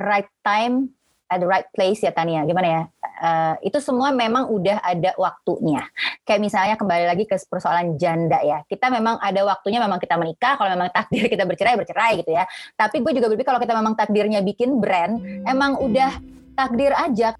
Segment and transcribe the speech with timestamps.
[0.00, 0.90] right time
[1.30, 2.42] at the right place ya Tania.
[2.42, 2.82] Gimana ya?
[3.20, 5.86] Uh, itu semua memang udah ada waktunya.
[6.26, 8.66] Kayak misalnya kembali lagi ke persoalan janda ya.
[8.66, 12.48] Kita memang ada waktunya memang kita menikah, kalau memang takdir kita bercerai bercerai gitu ya.
[12.74, 16.16] Tapi gue juga berpikir kalau kita memang takdirnya bikin brand, emang udah
[16.58, 17.36] takdir aja.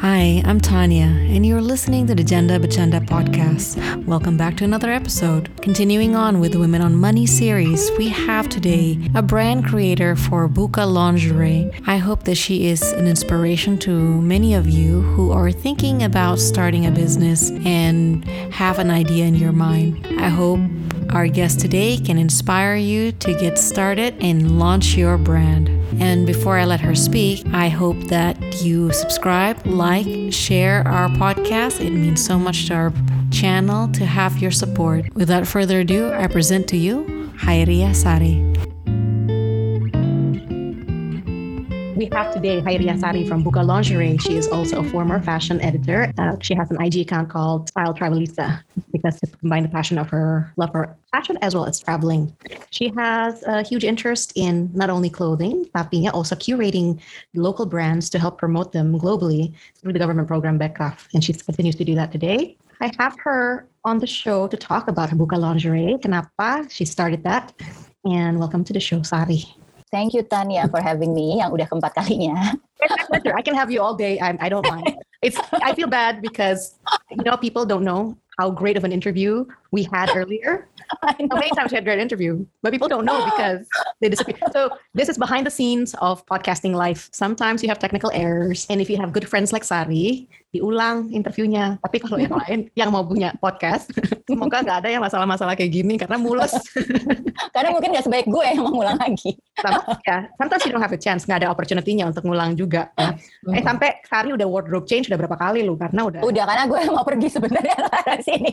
[0.00, 4.04] Hi, I'm Tanya, and you're listening to the Janda Bachanda podcast.
[4.04, 5.48] Welcome back to another episode.
[5.62, 10.50] Continuing on with the Women on Money series, we have today a brand creator for
[10.50, 11.72] Buka Lingerie.
[11.86, 16.40] I hope that she is an inspiration to many of you who are thinking about
[16.40, 20.06] starting a business and have an idea in your mind.
[20.18, 20.60] I hope
[21.10, 25.70] our guest today can inspire you to get started and launch your brand.
[25.98, 29.85] And before I let her speak, I hope that you subscribe, like,
[30.30, 31.80] share our podcast.
[31.80, 32.92] It means so much to our
[33.30, 35.14] channel to have your support.
[35.14, 37.04] Without further ado, I present to you
[37.38, 38.65] Hairia Sari.
[41.96, 44.18] We have today Hairia Sari from Buka Lingerie.
[44.20, 46.12] She is also a former fashion editor.
[46.18, 48.62] Uh, she has an IG account called Style Travelista
[48.92, 52.36] because to combine the passion of her love for fashion as well as traveling.
[52.70, 57.00] She has a huge interest in not only clothing, but being also curating
[57.32, 61.08] local brands to help promote them globally through the government program Bekraf.
[61.14, 62.58] And she continues to do that today.
[62.82, 65.96] I have her on the show to talk about Buka Lingerie.
[66.02, 67.54] Kenapa she started that?
[68.04, 69.46] And welcome to the show, Sari.
[69.90, 72.58] Thank you Tanya for having me yang udah keempat kalinya.
[73.38, 74.18] I can have you all day.
[74.18, 74.98] I, I don't mind.
[75.22, 76.74] It's I feel bad because
[77.10, 80.68] you know people don't know how great of an interview we had earlier.
[81.02, 83.66] How many times we had a great interview, but people don't know because
[84.00, 84.38] they disappear.
[84.52, 87.08] So this is behind the scenes of podcasting life.
[87.10, 91.76] Sometimes you have technical errors, and if you have good friends like Sari, diulang interviewnya.
[91.82, 93.90] Tapi kalau yang lain yang mau punya podcast,
[94.28, 96.54] semoga nggak ada yang masalah-masalah kayak gini karena mulus.
[97.54, 99.36] karena mungkin nggak sebaik gue yang mau ngulang lagi.
[99.56, 102.92] Sama, ya, sometimes you don't have a chance, nggak ada opportunity-nya untuk ngulang juga.
[102.96, 103.16] Ya.
[103.52, 106.20] Eh sampai Sari udah wardrobe change udah berapa kali lu karena udah.
[106.24, 108.52] Udah karena gue mau pergi sebenarnya dari sini.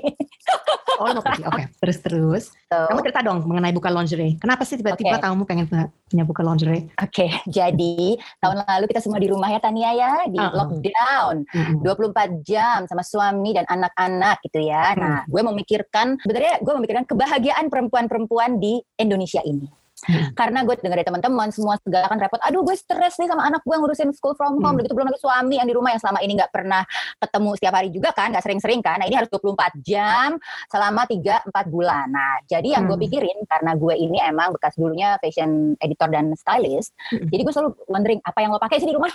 [1.00, 1.56] oh mau pergi, oke.
[1.56, 1.66] Okay.
[1.80, 2.44] Terus terus.
[2.68, 4.36] So, kamu cerita dong mengenai buka lingerie.
[4.40, 5.24] Kenapa sih tiba-tiba okay.
[5.24, 5.68] kamu pengen
[6.14, 6.94] punya buka lingerie?
[7.02, 7.30] Oke, okay.
[7.58, 10.54] jadi tahun lalu kita semua di rumah ya Tania ya di uh -uh.
[10.54, 11.36] lockdown.
[11.50, 12.06] Uh -uh.
[12.14, 14.94] 24 jam sama suami dan anak-anak gitu ya.
[14.94, 19.83] Nah, gue memikirkan sebenarnya gue memikirkan kebahagiaan perempuan-perempuan di Indonesia ini.
[20.04, 20.36] Hmm.
[20.36, 22.42] Karena gue dengar dari teman-teman semua segala kan repot.
[22.44, 24.76] Aduh gue stres nih sama anak gue ngurusin school from home.
[24.76, 24.80] Hmm.
[24.84, 26.82] Begitu belum lagi suami yang di rumah yang selama ini nggak pernah
[27.20, 29.00] ketemu setiap hari juga kan, nggak sering-sering kan.
[29.00, 30.36] Nah ini harus 24 jam
[30.68, 32.08] selama 3-4 bulan.
[32.12, 33.06] Nah jadi yang gue hmm.
[33.08, 36.92] pikirin karena gue ini emang bekas dulunya fashion editor dan stylist.
[37.12, 37.28] Hmm.
[37.32, 39.12] Jadi gue selalu wondering apa yang lo pakai sih di rumah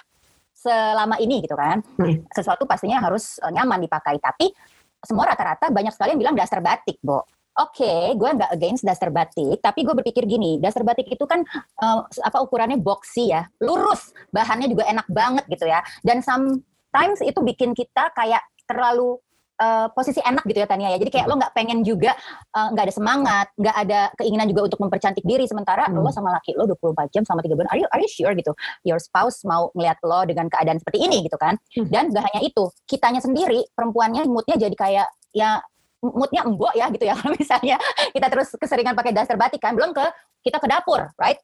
[0.57, 1.85] selama ini gitu kan.
[2.01, 2.25] Hmm.
[2.33, 4.19] Sesuatu pastinya harus eh, nyaman dipakai.
[4.19, 4.51] Tapi
[4.99, 9.11] semua rata-rata banyak sekali yang bilang dasar batik, Bo oke, okay, gue nggak against dasar
[9.11, 11.43] batik, tapi gue berpikir gini, dasar batik itu kan
[11.83, 17.39] uh, apa ukurannya boxy ya, lurus, bahannya juga enak banget gitu ya, dan sometimes itu
[17.43, 19.19] bikin kita kayak terlalu
[19.59, 20.99] uh, posisi enak gitu ya Tania ya.
[21.03, 22.15] Jadi kayak lo nggak pengen juga
[22.55, 25.99] eh, nggak uh, ada semangat, nggak ada keinginan juga untuk mempercantik diri sementara hmm.
[25.99, 27.69] lo sama laki lo 24 jam sama tiga bulan.
[27.75, 28.55] Are you are you sure gitu?
[28.87, 31.59] Your spouse mau ngeliat lo dengan keadaan seperti ini gitu kan?
[31.75, 31.91] Hmm.
[31.91, 35.61] Dan gak hanya itu, kitanya sendiri perempuannya moodnya jadi kayak ya
[36.03, 37.15] moodnya embok ya gitu ya.
[37.19, 37.77] Kalau misalnya
[38.15, 40.05] kita terus keseringan pakai daster batik kan belum ke
[40.47, 41.39] kita ke dapur right?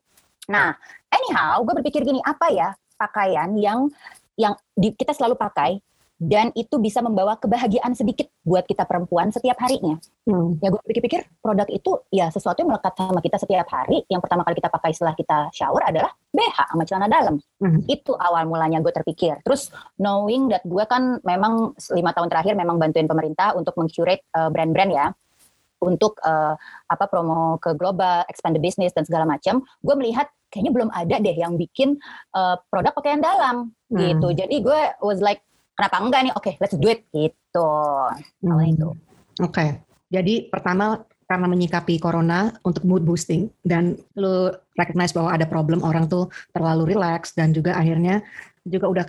[0.50, 0.75] Nah
[1.10, 3.91] anyhow gue berpikir gini apa ya pakaian yang
[4.34, 5.78] yang di, kita selalu pakai
[6.14, 9.98] dan itu bisa membawa kebahagiaan sedikit buat kita perempuan setiap harinya.
[10.25, 10.54] Hmm.
[10.62, 14.06] Ya gue pikir-pikir produk itu ya sesuatu yang melekat sama kita setiap hari.
[14.06, 17.34] Yang pertama kali kita pakai setelah kita shower adalah BH sama celana dalam.
[17.58, 17.82] Hmm.
[17.91, 19.42] Itu awal mulanya gue terpikir.
[19.42, 24.48] Terus knowing that gue kan memang lima tahun terakhir memang bantuin pemerintah untuk mengcurate uh,
[24.54, 25.06] brand-brand ya
[25.84, 26.56] untuk uh,
[26.88, 31.20] apa promo ke global, expand the business dan segala macam, gue melihat kayaknya belum ada
[31.20, 32.00] deh yang bikin
[32.32, 33.98] uh, produk pakaian dalam hmm.
[33.98, 34.32] gitu.
[34.32, 35.44] Jadi gue was like
[35.75, 37.71] kenapa enggak nih oke okay, let's do it gitu
[38.43, 38.71] hmm.
[38.71, 38.91] itu
[39.43, 39.83] oke okay.
[40.11, 46.05] jadi pertama karena menyikapi corona untuk mood boosting dan lu recognize bahwa ada problem orang
[46.05, 48.21] tuh terlalu relax dan juga akhirnya
[48.64, 49.05] juga udah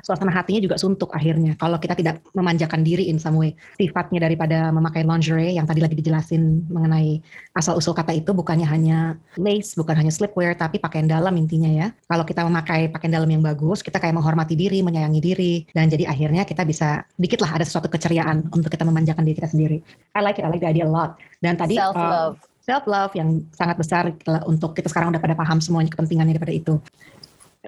[0.00, 1.52] suasana hatinya juga suntuk akhirnya.
[1.60, 3.52] Kalau kita tidak memanjakan diri in some way.
[3.76, 7.20] Sifatnya daripada memakai lingerie yang tadi lagi dijelasin mengenai
[7.52, 11.86] asal usul kata itu bukannya hanya lace bukan hanya slipwear tapi pakaian dalam intinya ya.
[12.08, 15.54] Kalau kita memakai pakaian dalam yang bagus kita kayak menghormati diri menyayangi diri.
[15.76, 19.52] Dan jadi akhirnya kita bisa dikit lah ada sesuatu keceriaan untuk kita memanjakan diri kita
[19.52, 19.84] sendiri.
[20.16, 21.20] I like it I like the idea a lot.
[21.44, 24.16] Dan tadi self love uh, self love yang sangat besar
[24.48, 26.80] untuk kita sekarang udah pada paham semuanya kepentingannya daripada itu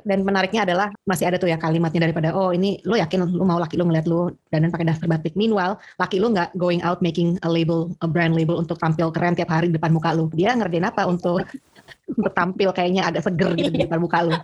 [0.04, 3.56] dan menariknya adalah masih ada tuh ya kalimatnya daripada oh ini lo yakin lo mau
[3.56, 5.32] laki lo ngeliat lo dan pakai daftar batik.
[5.38, 9.32] Meanwhile, laki lo nggak going out making a label, a brand label untuk tampil keren
[9.32, 10.28] tiap hari di depan muka lo.
[10.36, 11.40] Dia ngerjain apa untuk
[12.12, 14.36] untuk tampil kayaknya agak seger gitu di depan muka lo.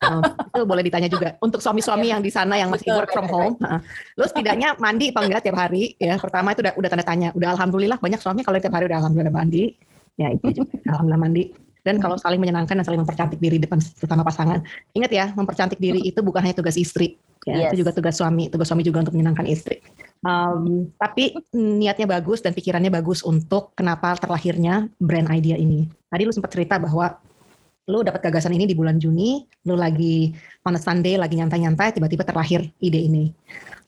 [0.00, 3.54] Um, itu boleh ditanya juga untuk suami-suami yang di sana yang masih work from home,
[3.60, 3.84] uh,
[4.16, 6.16] lo setidaknya mandi apa enggak tiap hari ya.
[6.16, 7.28] Pertama itu udah udah tanda tanya.
[7.36, 9.76] Udah alhamdulillah banyak suami kalau tiap hari udah alhamdulillah mandi.
[10.16, 14.20] Ya itu juga alhamdulillah mandi dan kalau saling menyenangkan dan saling mempercantik diri depan sesama
[14.20, 14.60] pasangan.
[14.92, 17.16] Ingat ya, mempercantik diri itu bukan hanya tugas istri,
[17.48, 17.70] ya, yes.
[17.72, 18.52] itu juga tugas suami.
[18.52, 19.80] Tugas suami juga untuk menyenangkan istri.
[20.20, 25.88] Um, tapi niatnya bagus dan pikirannya bagus untuk kenapa terlahirnya brand idea ini.
[26.12, 27.16] Tadi lu sempat cerita bahwa
[27.88, 30.30] lu dapat gagasan ini di bulan Juni, lu lagi
[30.68, 33.32] on a Sunday lagi nyantai-nyantai, tiba-tiba terlahir ide ini.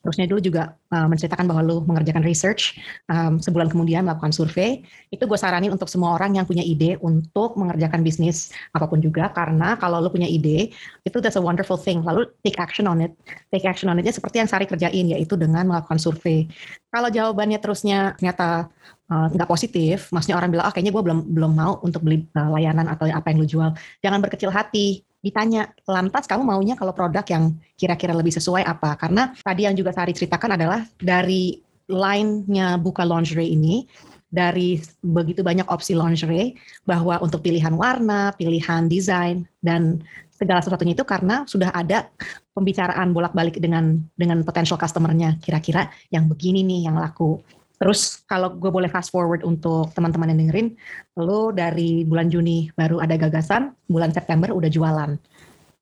[0.02, 2.76] Terusnya dulu juga uh, menceritakan bahwa lu mengerjakan research,
[3.06, 4.82] um, sebulan kemudian melakukan survei.
[5.14, 9.31] Itu gue saranin untuk semua orang yang punya ide untuk mengerjakan bisnis apa pun juga,
[9.31, 10.75] karena kalau lu punya ide,
[11.06, 12.02] itu that's a wonderful thing.
[12.02, 13.14] Lalu take action on it.
[13.54, 16.50] Take action on it seperti yang Sari kerjain, yaitu dengan melakukan survei.
[16.90, 18.69] Kalau jawabannya terusnya ternyata
[19.06, 22.26] uh, nggak uh, positif, maksudnya orang bilang, ah kayaknya gue belum belum mau untuk beli
[22.34, 23.70] uh, layanan atau apa yang lu jual.
[24.02, 29.30] Jangan berkecil hati ditanya lantas kamu maunya kalau produk yang kira-kira lebih sesuai apa karena
[29.38, 33.86] tadi yang juga Sari ceritakan adalah dari line-nya buka lingerie ini
[34.32, 36.56] dari begitu banyak opsi lingerie
[36.88, 40.00] bahwa untuk pilihan warna, pilihan desain dan
[40.32, 42.08] segala sesuatunya itu karena sudah ada
[42.56, 47.38] pembicaraan bolak-balik dengan dengan potential customer-nya kira-kira yang begini nih yang laku.
[47.82, 50.79] Terus kalau gue boleh fast forward untuk teman-teman yang dengerin,
[51.19, 55.11] lo dari bulan Juni baru ada gagasan, bulan September udah jualan.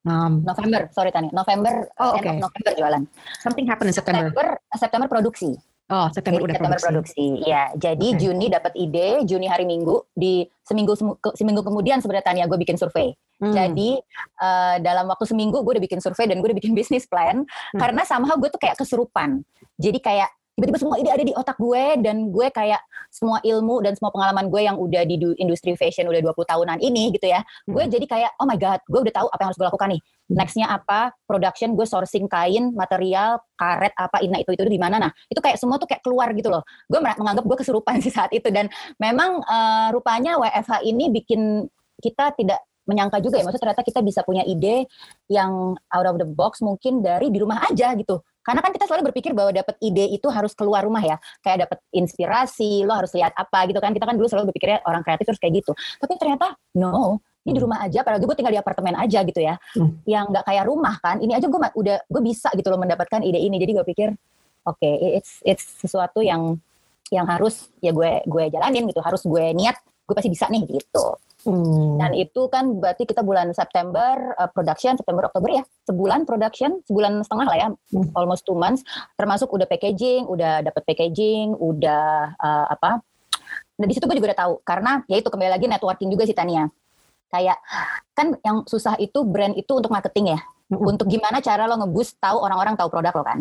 [0.09, 2.41] Um, November, sorry Tani, November, oh, okay.
[2.41, 3.03] November jualan.
[3.45, 4.33] Something happen in September.
[4.33, 4.49] September,
[4.81, 5.61] September produksi.
[5.93, 7.37] Oh, September udah September produksi.
[7.37, 7.51] produksi.
[7.51, 8.21] Ya, jadi okay.
[8.23, 10.97] Juni dapat ide, Juni hari Minggu di seminggu
[11.37, 13.13] seminggu kemudian sebenarnya Tania gue bikin survei.
[13.45, 13.53] Hmm.
[13.53, 14.01] Jadi
[14.41, 17.77] uh, dalam waktu seminggu gue udah bikin survei dan gue udah bikin bisnis plan hmm.
[17.77, 19.45] karena somehow gue tuh kayak kesurupan.
[19.77, 23.97] Jadi kayak tiba-tiba semua ide ada di otak gue dan gue kayak semua ilmu dan
[23.97, 27.81] semua pengalaman gue yang udah di industri fashion udah 20 tahunan ini gitu ya gue
[27.81, 27.93] hmm.
[27.97, 30.03] jadi kayak oh my god gue udah tahu apa yang harus gue lakukan nih.
[30.05, 30.37] Hmm.
[30.39, 31.01] nextnya apa?
[31.27, 35.01] Production gue sourcing kain material karet apa ini itu itu di mana?
[35.01, 36.63] Nah itu kayak semua tuh kayak keluar gitu loh.
[36.87, 38.69] Gue menganggap gue kesurupan sih saat itu dan
[39.01, 41.67] memang uh, rupanya WFH ini bikin
[41.99, 43.47] kita tidak menyangka juga ya.
[43.47, 44.87] Maksudnya ternyata kita bisa punya ide
[45.31, 49.13] yang out of the box mungkin dari di rumah aja gitu karena kan kita selalu
[49.13, 51.21] berpikir bahwa dapat ide itu harus keluar rumah ya.
[51.45, 53.93] Kayak dapat inspirasi, lo harus lihat apa gitu kan.
[53.93, 55.73] Kita kan dulu selalu berpikirnya orang kreatif terus kayak gitu.
[56.01, 57.67] Tapi ternyata no, ini di hmm.
[57.69, 58.01] rumah aja.
[58.01, 59.61] Padahal gue tinggal di apartemen aja gitu ya.
[59.77, 60.01] Hmm.
[60.09, 61.17] Yang nggak kayak rumah kan.
[61.21, 63.57] Ini aja gue udah gue bisa gitu loh mendapatkan ide ini.
[63.61, 64.09] Jadi gue pikir
[64.65, 66.57] oke, okay, it's it's sesuatu yang
[67.13, 69.05] yang harus ya gue gue jalanin gitu.
[69.05, 69.77] Harus gue niat.
[70.09, 71.07] Gue pasti bisa nih gitu.
[71.45, 71.97] Hmm.
[71.97, 77.25] Dan itu kan berarti kita bulan September uh, production, September Oktober ya, sebulan production, sebulan
[77.25, 78.13] setengah lah ya, hmm.
[78.13, 78.85] almost two months.
[79.17, 83.01] Termasuk udah packaging, udah dapet packaging, udah uh, apa?
[83.81, 86.37] Nah di situ gue juga udah tahu karena ya itu kembali lagi networking juga sih
[86.37, 86.69] Tania.
[87.33, 87.57] Kayak
[88.13, 90.41] kan yang susah itu brand itu untuk marketing ya
[90.71, 93.39] untuk gimana cara lo ngeboost tahu orang-orang tahu produk lo kan.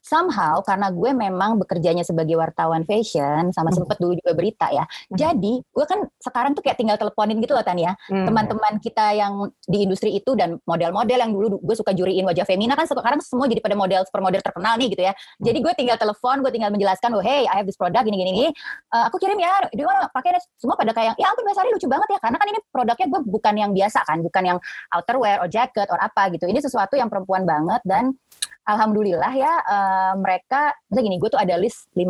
[0.00, 4.88] Somehow karena gue memang bekerjanya sebagai wartawan fashion sama sempet dulu juga berita ya.
[5.12, 7.92] Jadi gue kan sekarang tuh kayak tinggal teleponin gitu loh Tania.
[8.08, 12.72] Teman-teman kita yang di industri itu dan model-model yang dulu gue suka juriin wajah femina
[12.72, 15.12] kan sekarang semua jadi pada model super model terkenal nih gitu ya.
[15.42, 18.30] Jadi gue tinggal telepon, gue tinggal menjelaskan, oh hey I have this product gini gini
[18.32, 18.48] gini.
[18.88, 21.86] Uh, aku kirim ya, dia mana pakai semua pada kayak ya ampun Mbak Sari lucu
[21.90, 24.58] banget ya karena kan ini produknya gue bukan yang biasa kan, bukan yang
[24.94, 26.48] outerwear or jacket or apa gitu.
[26.48, 28.14] Ini sesuatu yang perempuan banget dan
[28.62, 32.06] alhamdulillah ya uh, mereka misalnya gini gue tuh ada list 50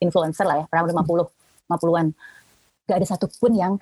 [0.00, 1.28] influencer lah ya around 50
[1.68, 2.06] 50-an
[2.88, 3.72] gak ada satupun yang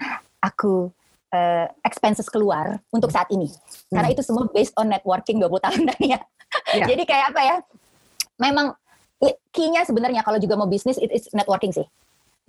[0.43, 0.91] aku
[1.31, 3.47] uh, expenses keluar untuk saat ini.
[3.47, 3.99] Hmm.
[3.99, 6.19] karena itu semua based on networking 20 tahun dan ya.
[6.75, 6.87] Yeah.
[6.91, 7.57] jadi kayak apa ya
[8.43, 8.75] memang
[9.55, 11.87] key-nya sebenarnya kalau juga mau bisnis it is networking sih.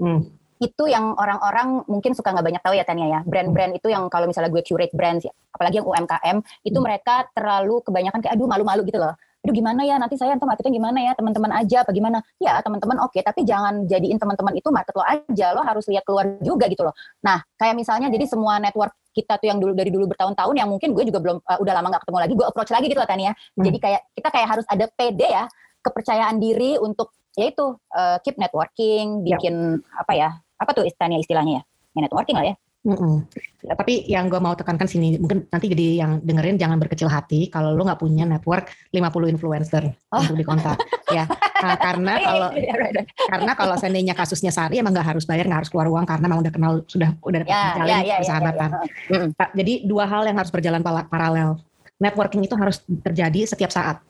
[0.01, 3.19] Hmm itu yang orang-orang mungkin suka nggak banyak tahu ya Tania ya.
[3.27, 6.85] Brand-brand itu yang kalau misalnya gue curate brands ya, apalagi yang UMKM, itu hmm.
[6.87, 9.11] mereka terlalu kebanyakan kayak aduh malu-malu gitu loh.
[9.43, 12.23] Aduh gimana ya nanti saya marketing gimana ya teman-teman aja apa gimana?
[12.39, 16.07] Ya teman-teman oke, okay, tapi jangan jadiin teman-teman itu market lo aja, lo harus lihat
[16.07, 16.95] keluar juga gitu loh.
[17.27, 20.95] Nah kayak misalnya jadi semua network kita tuh yang dulu dari dulu bertahun-tahun yang mungkin
[20.95, 23.31] gue juga belum uh, udah lama nggak ketemu lagi, gue approach lagi gitu loh Tania.
[23.35, 23.63] Hmm.
[23.67, 25.45] Jadi kayak kita kayak harus ada PD ya,
[25.83, 29.99] kepercayaan diri untuk yaitu uh, keep networking, bikin ya.
[29.99, 30.29] apa ya
[30.59, 31.63] apa tuh istilahnya istilahnya ya,
[31.97, 32.55] ya networking lah ya.
[32.83, 33.15] Mm -mm.
[33.63, 37.47] Ya, tapi yang gue mau tekankan sini, mungkin nanti jadi yang dengerin jangan berkecil hati
[37.47, 40.19] kalau lo nggak punya network 50 influencer oh.
[40.19, 40.75] untuk dikontak,
[41.07, 41.23] ya.
[41.63, 45.47] Nah, karena iya, kalau iya, iya, karena kalau seandainya kasusnya Sari emang nggak harus bayar,
[45.47, 48.69] nggak harus keluar uang karena memang udah kenal sudah udah ya, menjalin ya, ya, persahabatan.
[48.75, 49.45] Ya, ya, ya.
[49.63, 51.63] Jadi dua hal yang harus berjalan paralel.
[52.03, 54.03] networking itu harus terjadi setiap saat.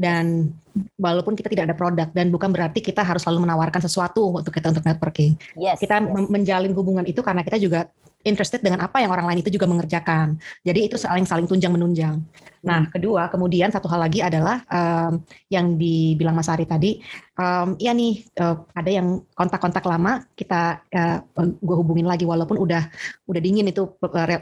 [0.00, 0.56] Dan
[0.96, 4.72] walaupun kita tidak ada produk dan bukan berarti kita harus selalu menawarkan sesuatu untuk kita
[4.72, 5.36] untuk networking.
[5.60, 6.28] Yes, kita yes.
[6.32, 10.36] menjalin hubungan itu karena kita juga interested dengan apa yang orang lain itu juga mengerjakan.
[10.60, 12.20] Jadi itu saling saling tunjang menunjang.
[12.60, 12.92] Nah, hmm.
[12.92, 17.00] kedua, kemudian satu hal lagi adalah um, yang dibilang Mas Ari tadi,
[17.40, 22.92] um, ya nih uh, ada yang kontak-kontak lama kita uh, gue hubungin lagi walaupun udah
[23.24, 23.88] udah dingin itu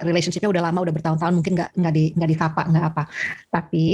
[0.03, 3.03] relationshipnya udah lama udah bertahun-tahun mungkin nggak nggak di nggak disapa nggak apa.
[3.55, 3.87] Tapi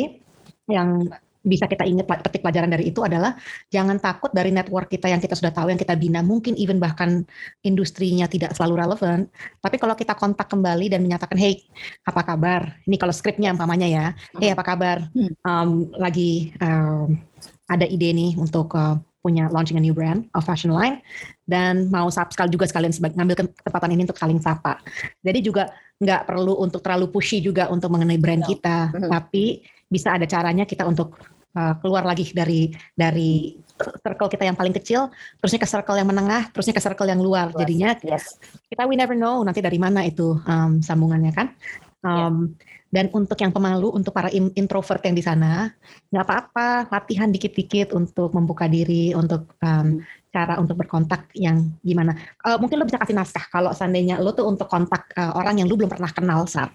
[0.64, 1.04] yang
[1.44, 3.36] bisa kita ingat petik pelajaran dari itu adalah
[3.68, 6.24] jangan takut dari network kita yang kita sudah tahu yang kita bina.
[6.24, 7.28] Mungkin even bahkan
[7.60, 9.28] industrinya tidak selalu relevan
[9.60, 11.60] tapi kalau kita kontak kembali dan menyatakan hey
[12.08, 12.80] apa kabar?
[12.88, 14.06] Ini kalau skripnya umpamanya ya.
[14.40, 15.04] Hey apa kabar?
[15.44, 17.20] Um, lagi um,
[17.68, 21.00] ada ide nih untuk uh, punya launching a new brand of fashion line
[21.48, 24.84] dan mau sekali juga sekalian sebagai ngambil kesempatan ini untuk saling sapa.
[25.24, 30.26] Jadi juga nggak perlu untuk terlalu pushy juga untuk mengenai brand kita, tapi bisa ada
[30.26, 31.14] caranya kita untuk
[31.54, 36.50] uh, keluar lagi dari dari circle kita yang paling kecil, terusnya ke circle yang menengah,
[36.50, 37.54] terusnya ke circle yang luar.
[37.54, 37.62] Luas.
[37.62, 38.42] Jadinya yes.
[38.66, 41.54] kita we never know nanti dari mana itu um, sambungannya kan.
[42.02, 42.82] Um, yeah.
[42.94, 45.66] Dan untuk yang pemalu, untuk para introvert yang di sana,
[46.14, 49.98] nggak apa-apa, latihan dikit-dikit untuk membuka diri, untuk um,
[50.30, 52.14] cara untuk berkontak yang gimana.
[52.46, 55.66] Uh, mungkin lo bisa kasih naskah kalau seandainya lo tuh untuk kontak uh, orang yang
[55.66, 56.70] lo belum pernah kenal saat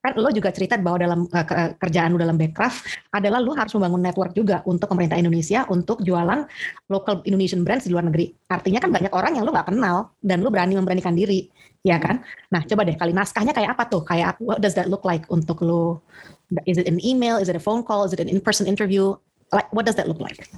[0.00, 4.00] kan lo juga cerita bahwa dalam uh, kerjaan lo dalam Backcraft adalah lo harus membangun
[4.00, 6.48] network juga untuk pemerintah Indonesia untuk jualan
[6.88, 8.32] local Indonesian brands di luar negeri.
[8.48, 11.52] Artinya kan banyak orang yang lo nggak kenal dan lo berani memberanikan diri,
[11.84, 12.24] ya kan?
[12.48, 14.00] Nah coba deh kali naskahnya kayak apa tuh?
[14.08, 16.00] Kayak what does that look like untuk lo?
[16.64, 17.36] Is it an email?
[17.36, 18.08] Is it a phone call?
[18.08, 19.12] Is it an in-person interview?
[19.52, 20.48] Like what does that look like?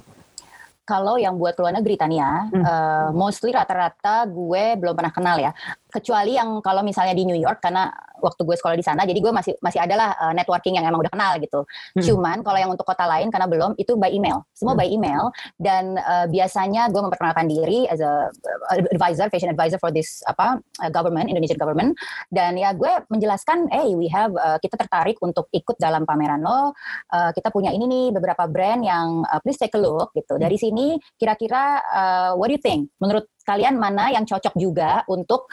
[0.83, 2.59] Kalau yang buat keluar negeri Tania, hmm.
[2.59, 5.55] uh, mostly rata-rata gue belum pernah kenal ya.
[5.93, 9.29] Kecuali yang kalau misalnya di New York karena waktu gue sekolah di sana jadi gue
[9.35, 11.67] masih masih adalah uh, networking yang emang udah kenal gitu.
[11.93, 12.01] Hmm.
[12.01, 14.47] cuman kalau yang untuk kota lain karena belum itu by email.
[14.55, 14.81] Semua hmm.
[14.81, 15.23] by email.
[15.59, 20.57] Dan uh, biasanya gue memperkenalkan diri as a uh, advisor fashion advisor for this apa
[20.81, 21.93] uh, government Indonesian government.
[22.31, 26.73] Dan ya gue menjelaskan hey we have uh, kita tertarik untuk ikut dalam pameran lo.
[27.11, 30.39] Uh, kita punya ini nih beberapa brand yang uh, please take a look gitu.
[30.39, 30.63] Dari hmm.
[30.63, 30.85] sini
[31.19, 32.89] kira-kira uh, what do you think?
[33.03, 35.47] Menurut kalian mana yang cocok juga untuk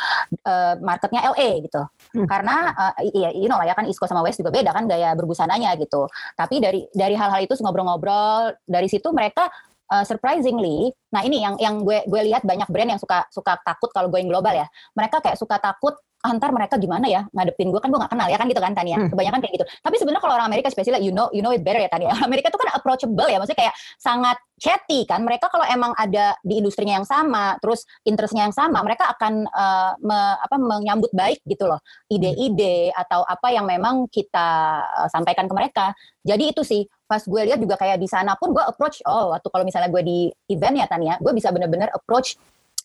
[0.47, 1.83] uh, marketnya LA gitu.
[2.15, 2.27] Hmm.
[2.27, 4.87] Karena uh, iya you know lah ya kan East Coast sama West juga beda kan
[4.87, 6.07] gaya berbusananya gitu.
[6.39, 9.51] Tapi dari dari hal-hal itu ngobrol-ngobrol dari situ mereka
[9.91, 13.91] uh, surprisingly, nah ini yang yang gue gue lihat banyak brand yang suka suka takut
[13.91, 14.67] kalau going global ya.
[14.95, 17.81] Mereka kayak suka takut antar mereka gimana ya ngadepin gue?
[17.81, 18.97] Kan gue gak kenal ya kan gitu kan Tania?
[19.01, 19.09] Hmm.
[19.09, 19.67] kebanyakan kayak gitu.
[19.81, 22.13] Tapi sebenarnya kalau orang Amerika spesial you know you know it better ya Tania.
[22.29, 25.25] Amerika tuh kan approachable ya maksudnya kayak sangat chatty kan.
[25.25, 29.93] Mereka kalau emang ada di industrinya yang sama terus interestnya yang sama mereka akan uh,
[30.05, 31.81] me, apa menyambut baik gitu loh.
[32.13, 34.49] Ide-ide atau apa yang memang kita
[34.85, 35.97] uh, sampaikan ke mereka.
[36.21, 39.49] Jadi itu sih pas gue lihat juga kayak di sana pun gue approach oh waktu
[39.51, 40.19] kalau misalnya gue di
[40.53, 42.37] event ya Tania gue bisa bener-bener approach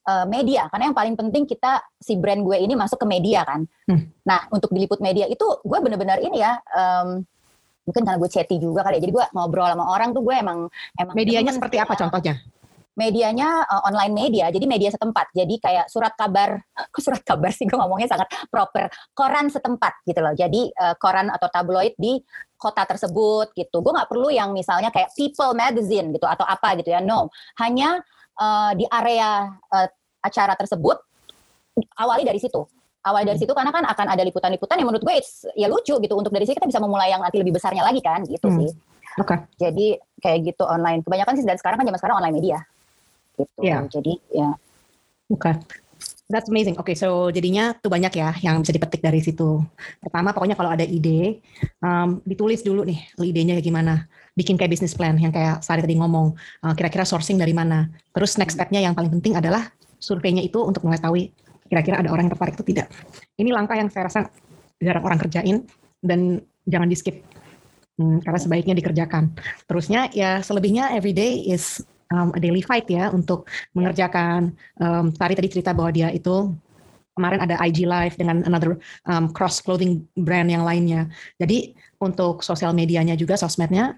[0.07, 3.65] uh, media karena yang paling penting kita si brand gue ini masuk ke media kan.
[3.89, 4.07] Hmm.
[4.23, 7.21] Nah untuk diliput media itu gue benar-benar ini ya um,
[7.85, 9.01] mungkin karena gue chatty juga kali ya.
[9.03, 12.39] Jadi gue ngobrol sama orang tuh gue emang emang medianya seperti apa contohnya?
[12.95, 15.35] medianya uh, online media, jadi media setempat.
[15.35, 16.63] Jadi kayak surat kabar,
[16.95, 20.31] kok surat kabar sih gue ngomongnya sangat proper, koran setempat gitu loh.
[20.33, 22.17] Jadi uh, koran atau tabloid di
[22.65, 23.77] kota tersebut gitu.
[23.85, 27.05] Gue nggak perlu yang misalnya kayak People Magazine gitu atau apa gitu ya.
[27.05, 27.29] No,
[27.61, 28.01] hanya
[28.41, 29.87] uh, di area uh,
[30.25, 30.97] acara tersebut
[32.01, 32.65] awali dari situ
[33.05, 33.45] awali dari hmm.
[33.45, 36.49] situ karena kan akan ada liputan-liputan yang menurut gue it's, ya lucu gitu untuk dari
[36.49, 38.57] situ kita bisa memulai yang nanti lebih besarnya lagi kan gitu hmm.
[38.57, 38.69] sih
[39.21, 39.37] oke okay.
[39.61, 42.57] jadi kayak gitu online kebanyakan sih dan sekarang kan zaman sekarang online media
[43.37, 43.85] gitu yeah.
[43.85, 44.49] jadi ya
[45.29, 45.53] oke okay.
[46.25, 46.73] That's amazing.
[46.81, 49.61] Oke, okay, so jadinya tuh banyak ya yang bisa dipetik dari situ.
[50.01, 51.45] Pertama, pokoknya kalau ada ide,
[51.85, 54.09] um, ditulis dulu nih idenya kayak gimana.
[54.33, 56.33] Bikin kayak business plan yang kayak Sari tadi ngomong.
[56.65, 57.93] Uh, kira-kira sourcing dari mana.
[58.09, 59.69] Terus next stepnya yang paling penting adalah
[60.01, 61.29] surveinya itu untuk mengetahui
[61.69, 62.87] kira-kira ada orang yang tertarik atau tidak.
[63.37, 64.25] Ini langkah yang saya rasa
[64.81, 65.61] jarang orang kerjain
[66.01, 67.21] dan jangan di skip.
[68.01, 69.29] Hmm, karena sebaiknya dikerjakan.
[69.69, 74.53] Terusnya ya selebihnya everyday is um, a daily fight ya untuk mengerjakan.
[74.81, 76.53] Um, Tari tadi cerita bahwa dia itu
[77.15, 78.75] kemarin ada IG Live dengan another
[79.07, 81.07] um, cross clothing brand yang lainnya.
[81.39, 83.95] Jadi untuk sosial medianya juga sosmednya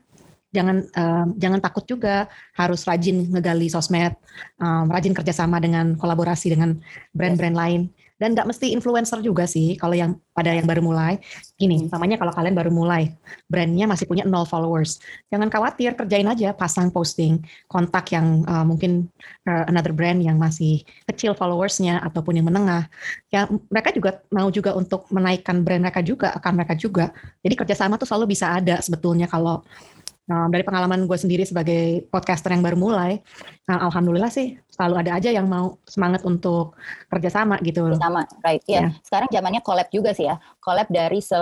[0.55, 4.15] jangan um, jangan takut juga harus rajin ngegali sosmed,
[4.57, 6.79] um, rajin kerjasama dengan kolaborasi dengan
[7.11, 7.81] brand-brand lain
[8.17, 11.21] dan nggak mesti influencer juga sih kalau yang pada yang baru mulai.
[11.57, 13.13] Gini namanya kalau kalian baru mulai
[13.49, 15.01] brandnya masih punya nol followers.
[15.29, 19.09] Jangan khawatir kerjain aja pasang posting kontak yang uh, mungkin
[19.45, 22.89] uh, another brand yang masih kecil followersnya ataupun yang menengah.
[23.29, 27.13] Ya mereka juga mau juga untuk menaikkan brand mereka juga akan mereka juga.
[27.41, 29.61] Jadi kerjasama tuh selalu bisa ada sebetulnya kalau
[30.27, 33.23] Nah, dari pengalaman gue sendiri sebagai podcaster yang baru mulai,
[33.63, 36.75] nah, alhamdulillah sih selalu ada aja yang mau semangat untuk
[37.07, 37.95] kerjasama gitu.
[37.95, 38.59] Sama, right?
[38.67, 38.75] Iya.
[38.75, 38.89] Yeah.
[39.07, 41.39] Sekarang zamannya collab juga sih ya, collab dari se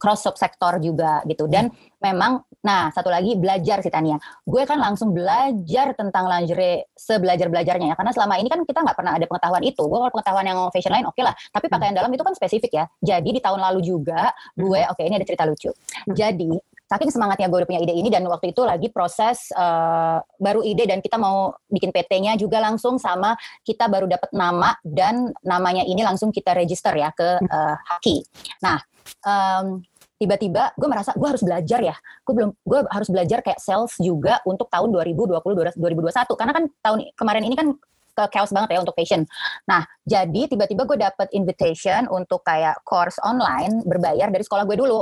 [0.00, 1.44] cross subsektor juga gitu.
[1.44, 2.08] Dan yeah.
[2.08, 4.16] memang, nah satu lagi belajar sih Tania.
[4.48, 8.96] Gue kan langsung belajar tentang lingerie sebelajar belajarnya ya, karena selama ini kan kita nggak
[8.96, 9.84] pernah ada pengetahuan itu.
[9.84, 12.00] Gue kalau pengetahuan yang fashion lain oke okay lah, tapi pakaian hmm.
[12.00, 12.84] dalam itu kan spesifik ya.
[13.04, 14.88] Jadi di tahun lalu juga gue, hmm.
[14.88, 15.68] oke okay, ini ada cerita lucu.
[15.68, 16.16] Hmm.
[16.16, 20.60] Jadi saking semangatnya gue udah punya ide ini dan waktu itu lagi proses uh, baru
[20.60, 23.32] ide dan kita mau bikin PT-nya juga langsung sama
[23.64, 28.20] kita baru dapat nama dan namanya ini langsung kita register ya ke uh, Haki.
[28.60, 28.76] Nah,
[29.24, 29.80] um,
[30.20, 34.38] tiba-tiba gue merasa gue harus belajar ya gue belum gue harus belajar kayak sales juga
[34.46, 35.34] untuk tahun 2020
[35.74, 37.74] 2021 karena kan tahun kemarin ini kan
[38.12, 39.24] ke chaos banget ya untuk fashion.
[39.64, 45.00] Nah, jadi tiba-tiba gue dapet invitation untuk kayak course online berbayar dari sekolah gue dulu.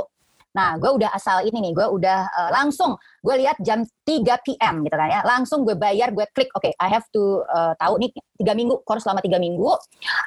[0.51, 4.83] Nah, gue udah asal ini nih, gue udah uh, langsung gue lihat jam 3 p.m.
[4.83, 8.03] gitu kan ya, langsung gue bayar, gue klik, oke, okay, I have to uh, tahu
[8.03, 9.71] nih tiga minggu, course selama tiga minggu,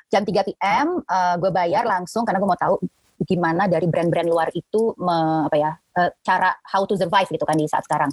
[0.09, 1.05] jam 3 p.m.
[1.05, 2.81] Uh, gue bayar langsung karena gue mau tahu
[3.25, 7.61] gimana dari brand-brand luar itu me, apa ya uh, cara how to survive gitu kan
[7.61, 8.09] di saat sekarang.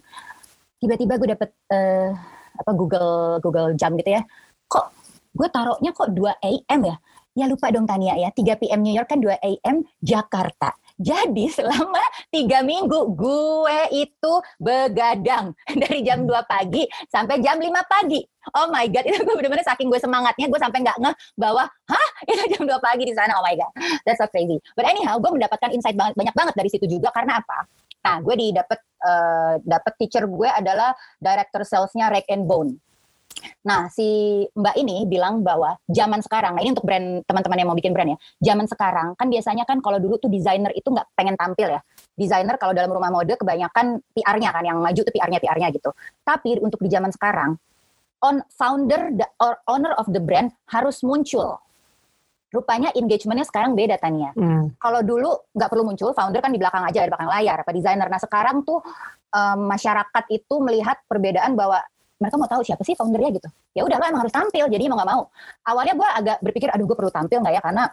[0.83, 2.11] Tiba-tiba gue dapet uh,
[2.59, 4.21] apa Google Google jam gitu ya,
[4.67, 4.91] kok
[5.31, 6.81] gue taruhnya kok 2 a.m.
[6.91, 6.97] ya?
[7.31, 8.83] Ya lupa dong Tania ya, 3 p.m.
[8.83, 9.87] New York kan 2 a.m.
[10.03, 10.75] Jakarta.
[11.01, 11.97] Jadi selama
[12.29, 18.21] tiga minggu gue itu begadang dari jam 2 pagi sampai jam 5 pagi.
[18.53, 22.09] Oh my god, itu gue bener-bener saking gue semangatnya gue sampai nggak ngeh bahwa hah
[22.29, 23.33] itu jam 2 pagi di sana.
[23.41, 23.73] Oh my god,
[24.05, 24.61] that's so crazy.
[24.77, 27.65] But anyhow, gue mendapatkan insight banget, banyak banget dari situ juga karena apa?
[28.01, 32.77] Nah, gue di dapet uh, dapet teacher gue adalah director salesnya Rag and Bone.
[33.61, 37.77] Nah, si Mbak ini bilang bahwa zaman sekarang, nah ini untuk brand teman-teman yang mau
[37.77, 41.37] bikin brand ya, zaman sekarang kan biasanya kan kalau dulu tuh desainer itu nggak pengen
[41.37, 41.81] tampil ya.
[42.17, 45.93] Desainer kalau dalam rumah mode kebanyakan PR-nya kan yang maju tuh PR-nya PR-nya gitu.
[46.25, 47.53] Tapi untuk di zaman sekarang,
[48.21, 51.61] on founder the, or owner of the brand harus muncul.
[52.51, 54.35] Rupanya engagementnya sekarang beda Tania.
[54.35, 54.75] Hmm.
[54.75, 58.09] Kalau dulu nggak perlu muncul, founder kan di belakang aja, di belakang layar, apa desainer.
[58.11, 58.83] Nah sekarang tuh
[59.31, 61.79] um, masyarakat itu melihat perbedaan bahwa
[62.21, 63.49] mereka mau tahu siapa sih foundernya gitu.
[63.73, 65.21] Ya udah lo emang harus tampil jadi mau nggak mau.
[65.65, 67.61] Awalnya gue agak berpikir aduh gue perlu tampil nggak ya?
[67.65, 67.83] Karena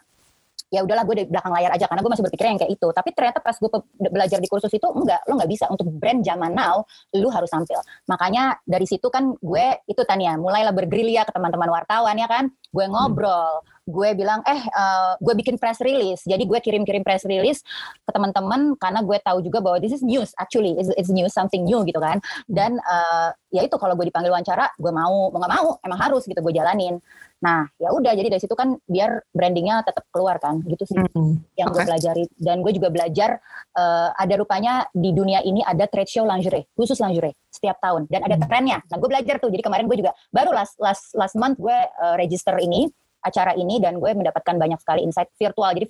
[0.69, 2.89] ya udahlah gue di belakang layar aja karena gue masih berpikir yang kayak itu.
[2.93, 3.71] Tapi ternyata pas gue
[4.13, 5.65] belajar di kursus itu enggak lo nggak bisa.
[5.73, 6.85] Untuk brand zaman now
[7.17, 7.81] lu harus tampil.
[8.05, 12.53] Makanya dari situ kan gue itu Tania mulailah bergerilya ke teman-teman wartawan ya kan.
[12.69, 16.21] Gue ngobrol hmm gue bilang eh uh, gue bikin press release.
[16.29, 17.65] Jadi gue kirim-kirim press release
[18.05, 20.37] ke teman-teman karena gue tahu juga bahwa this is news.
[20.37, 22.21] Actually it's, it's news something new gitu kan.
[22.45, 26.29] Dan uh, ya itu kalau gue dipanggil wawancara gue mau mau nggak mau emang harus
[26.29, 27.01] gitu gue jalanin.
[27.41, 31.57] Nah ya udah jadi dari situ kan biar brandingnya tetap keluar kan gitu sih hmm.
[31.57, 31.81] yang okay.
[31.81, 32.25] gue pelajari.
[32.37, 33.41] Dan gue juga belajar
[33.73, 38.05] uh, ada rupanya di dunia ini ada trade show lingerie khusus lingerie setiap tahun.
[38.13, 38.45] Dan ada hmm.
[38.45, 39.49] trennya nah gue belajar tuh.
[39.49, 43.83] Jadi kemarin gue juga baru last last last month gue uh, register ini acara ini
[43.83, 45.87] dan gue mendapatkan banyak sekali insight virtual jadi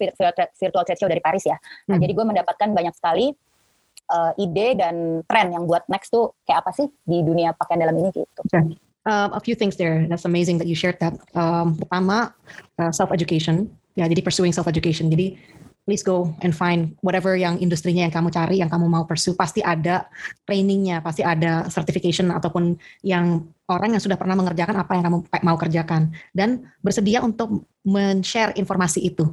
[0.58, 2.02] virtual trade show dari Paris ya nah hmm.
[2.02, 3.36] jadi gue mendapatkan banyak sekali
[4.12, 7.96] uh, ide dan tren yang buat next tuh kayak apa sih di dunia pakaian dalam
[8.00, 8.42] ini gitu.
[8.48, 8.76] Okay.
[9.08, 10.04] Um, a few things there.
[10.04, 11.16] That's amazing that you shared that.
[11.32, 12.36] Um, pertama,
[12.76, 13.72] uh, self education.
[13.96, 15.08] Ya, jadi pursuing self education.
[15.08, 15.40] Jadi
[15.88, 19.64] please go and find whatever yang industrinya yang kamu cari, yang kamu mau pursue, pasti
[19.64, 20.05] ada
[20.44, 25.57] trainingnya, pasti ada certification ataupun yang orang yang sudah pernah mengerjakan apa yang kamu mau
[25.57, 26.12] kerjakan.
[26.37, 29.33] Dan bersedia untuk men-share informasi itu,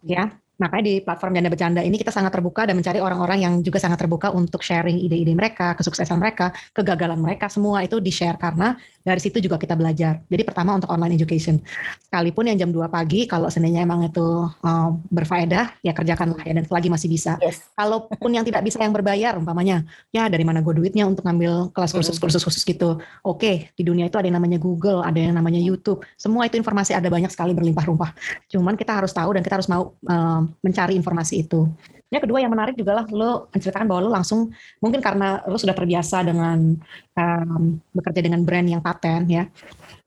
[0.00, 0.32] ya.
[0.60, 3.96] Makanya di platform Janda Bercanda ini kita sangat terbuka dan mencari orang-orang yang juga sangat
[4.04, 8.36] terbuka untuk sharing ide-ide mereka, kesuksesan mereka, kegagalan mereka, semua itu di-share.
[8.36, 10.20] Karena dari situ juga kita belajar.
[10.28, 11.56] Jadi pertama untuk online education.
[12.04, 16.64] Sekalipun yang jam 2 pagi, kalau seandainya emang itu uh, berfaedah, ya kerjakanlah ya dan
[16.68, 17.40] selagi masih bisa.
[17.40, 17.64] Yes.
[17.72, 21.96] Kalaupun yang tidak bisa yang berbayar, umpamanya, ya dari mana gue duitnya untuk ngambil kelas
[21.96, 23.00] kursus-kursus khusus gitu.
[23.24, 26.04] Oke, di dunia itu ada yang namanya Google, ada yang namanya YouTube.
[26.20, 28.12] Semua itu informasi ada banyak sekali berlimpah-rumpah.
[28.52, 31.64] Cuman kita harus tahu dan kita harus mau uh, mencari informasi itu.
[32.10, 34.50] Yang kedua yang menarik juga lah lo menceritakan bahwa lo langsung
[34.82, 36.74] mungkin karena lo sudah terbiasa dengan
[37.14, 39.46] um, bekerja dengan brand yang paten ya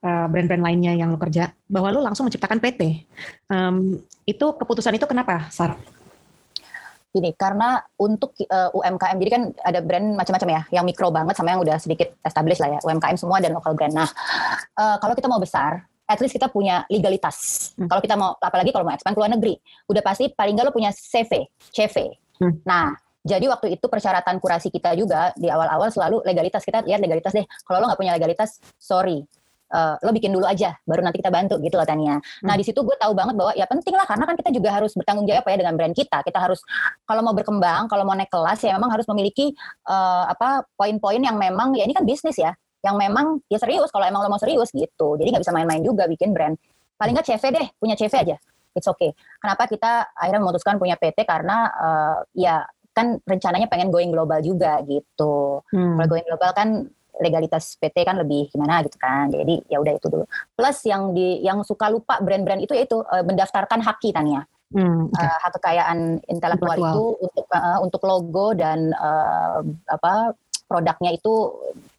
[0.03, 3.07] uh, brand-brand lainnya yang lo kerja bahwa lo langsung menciptakan PT.
[3.47, 5.79] Um, itu keputusan itu kenapa, Sar?
[7.13, 11.53] Ini karena untuk uh, UMKM jadi kan ada brand macam-macam ya, yang mikro banget sama
[11.53, 13.93] yang udah sedikit established lah ya, UMKM semua dan lokal brand.
[13.93, 14.09] Nah,
[14.75, 17.71] uh, kalau kita mau besar, at least kita punya legalitas.
[17.79, 17.87] Hmm.
[17.87, 19.55] Kalau kita mau, apalagi kalau mau expand ke luar negeri,
[19.87, 22.11] udah pasti paling nggak lo punya CV, CV.
[22.43, 22.59] Hmm.
[22.67, 22.91] Nah,
[23.23, 27.47] jadi waktu itu persyaratan kurasi kita juga di awal-awal selalu legalitas kita lihat legalitas deh.
[27.63, 29.23] Kalau lo nggak punya legalitas, sorry,
[29.71, 32.19] uh, lo bikin dulu aja, baru nanti kita bantu gitu loh Tania.
[32.19, 32.51] Hmm.
[32.51, 34.91] Nah di situ gue tahu banget bahwa ya penting lah karena kan kita juga harus
[34.91, 36.19] bertanggung jawab ya dengan brand kita.
[36.19, 36.59] Kita harus
[37.07, 39.55] kalau mau berkembang, kalau mau naik kelas ya memang harus memiliki
[39.87, 42.51] uh, apa poin-poin yang memang ya ini kan bisnis ya
[42.83, 45.15] yang memang ya serius kalau emang lo mau serius gitu.
[45.15, 46.59] Jadi nggak bisa main-main juga bikin brand.
[46.99, 48.35] Paling nggak CV deh punya CV aja.
[48.75, 49.15] It's okay.
[49.39, 54.83] Kenapa kita akhirnya memutuskan punya PT karena uh, ya kan rencananya pengen going global juga
[54.85, 55.63] gitu.
[55.71, 55.97] Hmm.
[55.97, 56.69] kalau going global kan
[57.21, 59.31] legalitas PT kan lebih gimana gitu kan.
[59.31, 60.25] Jadi ya udah itu dulu.
[60.53, 64.43] Plus yang di yang suka lupa brand-brand itu yaitu uh, mendaftarkan haki Tania.
[64.73, 65.21] Hmm, okay.
[65.21, 70.33] uh, hak kekayaan intelektual itu untuk uh, untuk logo dan uh, apa
[70.65, 71.53] produknya itu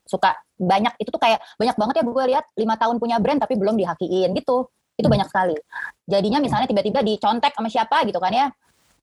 [0.05, 3.57] suka banyak itu tuh kayak banyak banget ya gue lihat lima tahun punya brand tapi
[3.57, 5.57] belum dihakiin gitu itu banyak sekali
[6.07, 8.47] jadinya misalnya tiba-tiba dicontek sama siapa gitu kan ya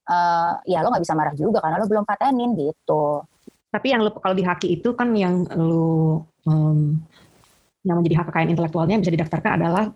[0.08, 3.26] uh, ya lo nggak bisa marah juga karena lo belum patenin gitu
[3.74, 6.96] tapi yang lo kalau dihaki itu kan yang lo um,
[7.82, 9.90] yang menjadi hak kekayaan intelektualnya bisa didaftarkan adalah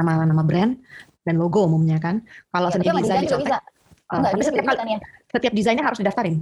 [0.00, 0.80] nama nama brand
[1.22, 3.62] dan logo umumnya kan kalau ya, sendiri bisa dicontek
[4.06, 5.02] Uh, tapi setiap, kan ya.
[5.34, 6.38] setiap desainnya harus didaftarin.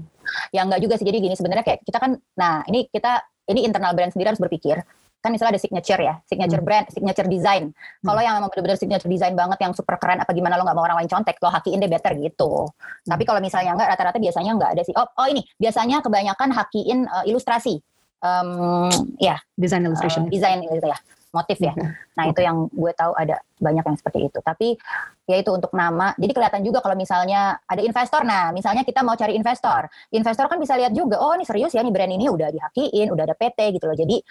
[0.52, 1.08] Ya enggak juga sih.
[1.08, 4.80] Jadi gini sebenarnya kayak kita kan, nah ini kita ini internal brand sendiri harus berpikir
[5.24, 6.68] kan misalnya ada signature ya, signature hmm.
[6.68, 7.72] brand, signature design.
[7.72, 8.12] Hmm.
[8.12, 10.84] Kalau yang memang benar-benar signature design banget yang super keren apa gimana lo nggak mau
[10.84, 12.68] orang lain contek, lo hakiin deh better gitu.
[12.68, 13.08] Hmm.
[13.08, 14.92] Tapi kalau misalnya enggak rata-rata biasanya enggak ada sih.
[14.92, 17.80] Oh, oh ini biasanya kebanyakan hakiin uh, ilustrasi.
[18.20, 19.38] Um, ya, yeah.
[19.56, 20.28] design illustration.
[20.28, 21.00] Uh, design gitu ya
[21.34, 21.74] motif ya.
[22.14, 24.38] Nah itu yang gue tahu ada banyak yang seperti itu.
[24.38, 24.78] Tapi
[25.26, 26.14] ya itu untuk nama.
[26.14, 28.22] Jadi kelihatan juga kalau misalnya ada investor.
[28.22, 31.18] Nah misalnya kita mau cari investor, investor kan bisa lihat juga.
[31.18, 33.96] Oh ini serius ya, nih brand ini udah dihakiin, udah ada PT gitu loh.
[33.98, 34.22] Jadi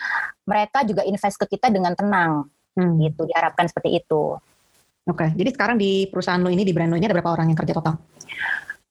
[0.48, 2.48] mereka juga invest ke kita dengan tenang.
[2.74, 2.98] Hmm.
[2.98, 4.40] Gitu diharapkan seperti itu.
[5.04, 5.30] Oke, okay.
[5.36, 7.76] jadi sekarang di perusahaan lo ini di brand lo ini ada berapa orang yang kerja
[7.76, 8.00] total?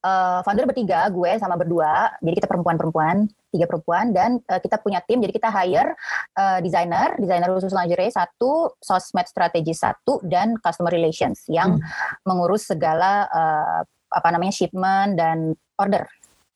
[0.03, 2.13] Uh, founder bertiga, gue sama berdua.
[2.21, 5.23] Jadi kita perempuan-perempuan, tiga perempuan dan uh, kita punya tim.
[5.23, 5.95] Jadi kita hire
[6.37, 12.27] uh, desainer, desainer khusus lingerie satu, sosmed strategi satu dan customer relations yang hmm.
[12.27, 13.81] mengurus segala uh,
[14.13, 16.05] apa namanya shipment dan order.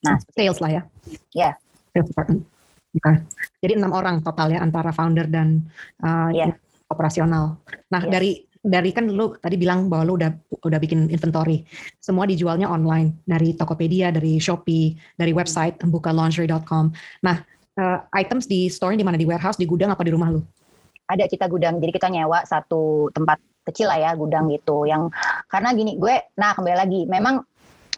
[0.04, 0.82] Nah, sales lah ya.
[1.32, 1.40] Ya.
[1.50, 1.52] Yeah.
[1.96, 2.42] Sales department.
[2.96, 3.16] Okay.
[3.60, 5.64] Jadi enam orang total ya antara founder dan
[6.00, 6.52] uh, yeah.
[6.88, 7.60] operasional.
[7.92, 8.12] Nah, yeah.
[8.12, 8.30] dari
[8.66, 10.34] dari kan lu tadi bilang bahwa lu udah
[10.66, 11.62] udah bikin inventory.
[12.02, 16.90] Semua dijualnya online dari Tokopedia, dari Shopee, dari website buka laundry.com.
[17.22, 17.38] Nah,
[17.78, 20.42] uh, items di store di mana di warehouse, di gudang apa di rumah lu?
[21.06, 21.78] Ada kita gudang.
[21.78, 25.10] Jadi kita nyewa satu tempat kecil lah ya gudang gitu yang
[25.50, 27.42] karena gini gue nah kembali lagi memang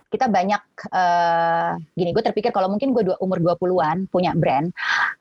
[0.09, 4.73] kita banyak uh, gini gue terpikir kalau mungkin gue umur 20-an punya brand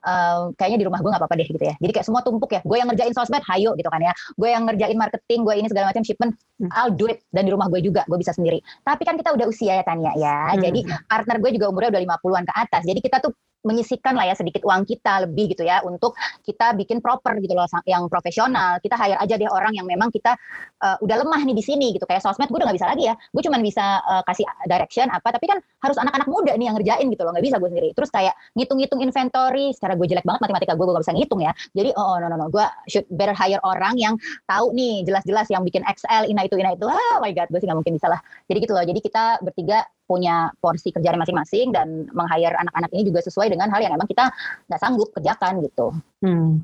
[0.07, 1.75] uh, kayaknya di rumah gue nggak apa-apa deh gitu ya.
[1.79, 2.61] Jadi kayak semua tumpuk ya.
[2.63, 4.13] Gue yang ngerjain sosmed hayo gitu kan ya.
[4.39, 6.71] Gue yang ngerjain marketing gue ini segala macam shipment hmm.
[6.73, 7.23] I'll do it.
[7.31, 8.63] Dan di rumah gue juga gue bisa sendiri.
[8.83, 10.55] Tapi kan kita udah usia ya Tania ya.
[10.55, 10.63] Hmm.
[10.63, 12.81] jadi partner gue juga umurnya udah 50-an ke atas.
[12.87, 13.31] Jadi kita tuh
[13.67, 16.15] menyisihkan lah ya sedikit uang kita lebih gitu ya untuk
[16.47, 18.79] kita bikin proper gitu loh yang profesional.
[18.79, 20.39] Kita hire aja deh orang yang memang kita
[20.79, 22.07] uh, udah lemah nih di sini gitu.
[22.07, 23.15] Kayak sosmed gue udah gak bisa lagi ya.
[23.35, 24.47] Gue cuma bisa uh, kasih
[24.77, 27.69] direction apa tapi kan harus anak-anak muda nih yang ngerjain gitu loh nggak bisa gue
[27.73, 31.41] sendiri terus kayak ngitung-ngitung inventory secara gue jelek banget matematika gue gue gak bisa ngitung
[31.41, 34.13] ya jadi oh, oh no no no gue should better hire orang yang
[34.45, 37.57] tahu nih jelas-jelas yang bikin Excel ina itu ina itu ah oh my god gue
[37.57, 41.75] sih nggak mungkin bisa lah jadi gitu loh jadi kita bertiga punya porsi kerjaan masing-masing
[41.75, 44.31] dan meng-hire anak-anak ini juga sesuai dengan hal yang emang kita
[44.71, 45.91] nggak sanggup kerjakan gitu.
[46.23, 46.63] Hmm.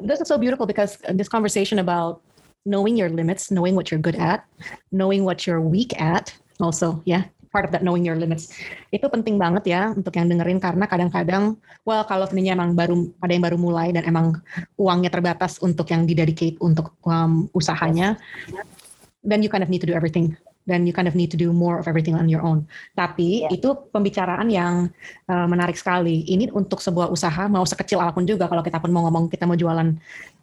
[0.00, 2.24] This is so beautiful because this conversation about
[2.64, 4.46] knowing your limits, knowing what you're good at,
[4.90, 7.22] knowing what you're weak at, also, ya, yeah,
[7.52, 8.48] part of that knowing your limits.
[8.88, 13.32] Itu penting banget ya untuk yang dengerin karena kadang-kadang, well kalau sebenarnya emang baru ada
[13.34, 14.40] yang baru mulai dan emang
[14.80, 18.16] uangnya terbatas untuk yang didedicate untuk um, usahanya,
[19.20, 20.32] then you kind of need to do everything
[20.64, 22.64] dan you kind of need to do more of everything on your own.
[22.94, 23.52] Tapi yeah.
[23.52, 24.88] itu pembicaraan yang
[25.28, 26.22] uh, menarik sekali.
[26.24, 29.44] Ini untuk sebuah usaha mau sekecil apa pun juga kalau kita pun mau ngomong kita
[29.44, 29.92] mau jualan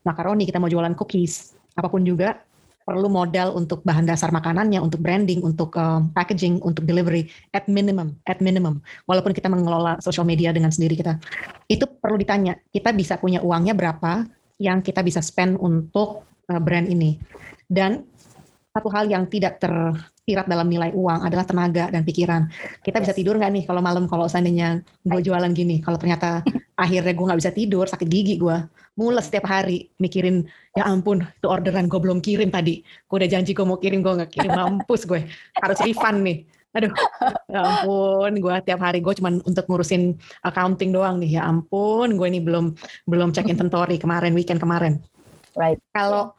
[0.04, 2.44] makaroni, kita mau jualan cookies, apa pun juga
[2.90, 8.18] perlu modal untuk bahan dasar makanannya, untuk branding, untuk uh, packaging, untuk delivery at minimum,
[8.26, 8.82] at minimum.
[9.06, 11.22] Walaupun kita mengelola social media dengan sendiri kita,
[11.70, 12.58] itu perlu ditanya.
[12.74, 14.26] Kita bisa punya uangnya berapa
[14.58, 17.22] yang kita bisa spend untuk uh, brand ini.
[17.70, 18.10] Dan
[18.74, 19.62] satu hal yang tidak
[20.30, 22.46] tersirat dalam nilai uang adalah tenaga dan pikiran.
[22.86, 26.46] Kita bisa tidur nggak nih kalau malam kalau seandainya gue jualan gini, kalau ternyata
[26.78, 28.54] akhirnya gue nggak bisa tidur, sakit gigi gue,
[28.94, 30.46] mules setiap hari mikirin
[30.78, 34.14] ya ampun itu orderan gue belum kirim tadi, gue udah janji gue mau kirim gue
[34.22, 35.26] nggak kirim, mampus gue
[35.66, 36.46] harus refund nih.
[36.78, 36.94] Aduh,
[37.50, 40.14] ya ampun, gue tiap hari gue cuma untuk ngurusin
[40.46, 41.42] accounting doang nih.
[41.42, 42.78] Ya ampun, gue ini belum
[43.10, 45.02] belum cek inventory kemarin weekend kemarin.
[45.58, 45.82] Right.
[45.98, 46.38] Kalau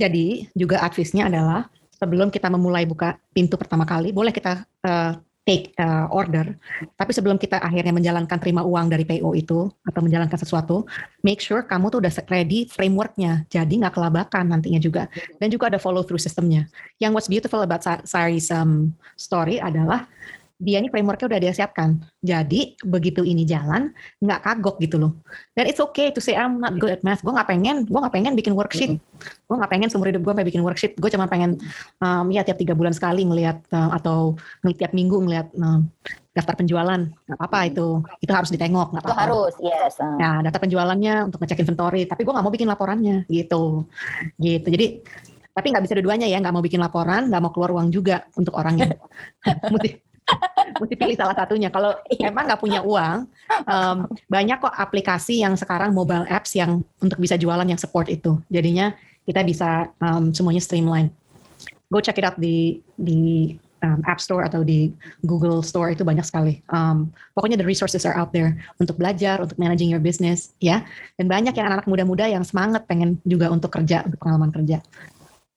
[0.00, 1.68] Jadi juga advice-nya adalah
[2.00, 5.12] sebelum kita memulai buka pintu pertama kali, boleh kita uh,
[5.44, 6.56] take uh, order.
[6.96, 10.88] Tapi sebelum kita akhirnya menjalankan terima uang dari PO itu atau menjalankan sesuatu,
[11.20, 13.44] make sure kamu tuh udah ready frameworknya.
[13.52, 15.08] Jadi nggak kelabakan nantinya juga.
[15.36, 16.68] Dan juga ada follow through sistemnya.
[17.02, 20.08] Yang what's beautiful about Sari's um, story adalah
[20.60, 21.96] dia ini frameworknya udah dia siapkan.
[22.20, 25.16] Jadi begitu ini jalan, nggak kagok gitu loh.
[25.56, 27.24] Dan it's okay to say I'm not good at math.
[27.24, 29.00] Gue nggak pengen, gue nggak pengen bikin worksheet.
[29.48, 30.92] Gue nggak pengen seumur hidup gue pengen bikin worksheet.
[31.00, 31.56] Gue cuma pengen
[32.04, 34.36] um, ya tiap tiga bulan sekali ngelihat uh, atau
[34.76, 35.88] tiap minggu ngelihat um,
[36.36, 37.00] daftar penjualan.
[37.08, 37.88] Nggak apa-apa itu,
[38.20, 38.92] itu harus ditengok.
[38.92, 39.22] Nggak apa-apa.
[39.24, 39.96] harus, yes.
[39.96, 40.20] Uh.
[40.20, 42.04] Nah, data penjualannya untuk ngecek inventory.
[42.04, 43.88] Tapi gue nggak mau bikin laporannya gitu,
[44.36, 44.68] gitu.
[44.68, 44.86] Jadi
[45.50, 48.54] tapi nggak bisa dua-duanya ya, nggak mau bikin laporan, nggak mau keluar uang juga untuk
[48.54, 48.94] orangnya.
[49.72, 50.09] mesti
[50.96, 51.72] pilih salah satunya.
[51.72, 53.26] Kalau emang nggak punya uang,
[53.66, 58.36] um, banyak kok aplikasi yang sekarang mobile apps yang untuk bisa jualan yang support itu.
[58.52, 58.92] Jadinya
[59.24, 61.08] kita bisa um, semuanya streamline.
[61.90, 64.92] Go check it out di di um, App Store atau di
[65.24, 66.60] Google Store itu banyak sekali.
[66.70, 70.84] Um, pokoknya the resources are out there untuk belajar, untuk managing your business, ya.
[71.18, 74.78] Dan banyak yang anak-anak muda-muda yang semangat pengen juga untuk kerja, untuk pengalaman kerja.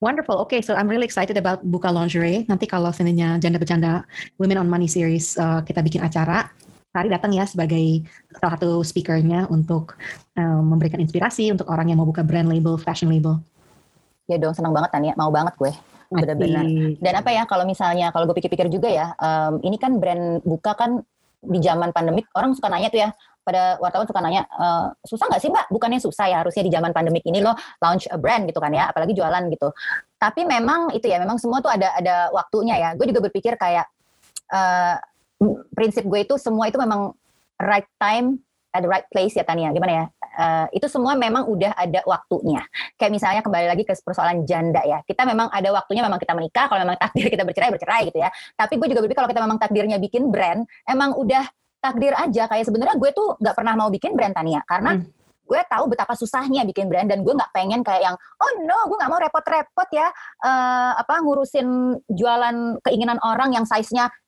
[0.03, 0.43] Wonderful.
[0.43, 2.43] Okay, so I'm really excited about Buka Lingerie.
[2.51, 4.03] Nanti kalau seninnya Janda Bercanda
[4.35, 6.51] Women on Money Series uh, kita bikin acara,
[6.93, 8.05] Sari datang ya sebagai
[8.37, 9.97] salah satu speakernya untuk
[10.37, 13.41] um, memberikan inspirasi untuk orang yang mau buka brand label, fashion label.
[14.29, 15.17] Ya dong, senang banget Tania.
[15.17, 15.73] Mau banget gue.
[16.13, 16.67] Benar-benar.
[17.01, 20.77] Dan apa ya, kalau misalnya, kalau gue pikir-pikir juga ya, um, ini kan brand Buka
[20.77, 21.01] kan
[21.43, 23.09] di zaman pandemik, orang suka nanya tuh ya,
[23.43, 24.67] pada wartawan suka nanya e,
[25.03, 25.67] susah nggak sih mbak?
[25.67, 27.51] Bukannya susah ya harusnya di zaman pandemik ini lo
[27.83, 29.69] launch a brand gitu kan ya apalagi jualan gitu.
[30.15, 32.89] Tapi memang itu ya memang semua tuh ada ada waktunya ya.
[32.95, 33.85] Gue juga berpikir kayak
[34.55, 34.95] uh,
[35.75, 37.11] prinsip gue itu semua itu memang
[37.59, 38.39] right time
[38.71, 39.75] at the right place ya Tania.
[39.75, 40.05] Gimana ya
[40.37, 42.61] uh, itu semua memang udah ada waktunya.
[42.97, 44.99] Kayak misalnya kembali lagi ke persoalan janda ya.
[45.05, 46.65] Kita memang ada waktunya memang kita menikah.
[46.69, 48.29] Kalau memang takdir kita bercerai bercerai gitu ya.
[48.57, 51.45] Tapi gue juga berpikir kalau kita memang takdirnya bikin brand emang udah
[51.79, 52.49] takdir aja.
[52.49, 54.61] Kayak sebenarnya gue tuh nggak pernah mau bikin brand Tania.
[54.65, 55.05] Karena hmm.
[55.43, 58.97] gue tahu betapa susahnya bikin brand dan gue nggak pengen kayak yang oh no gue
[58.97, 60.07] nggak mau repot-repot ya
[60.39, 64.22] uh, apa ngurusin jualan keinginan orang yang size-nya S,